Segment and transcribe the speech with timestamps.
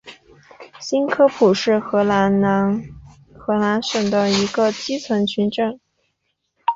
[0.79, 2.81] 新科普是荷兰南
[3.37, 5.79] 荷兰省的一个基层政权。